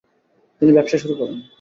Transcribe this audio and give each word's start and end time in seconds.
তিনি 0.61 0.71
ব্যবসা 0.73 0.97
শুরু 0.97 1.13
করেন। 1.15 1.37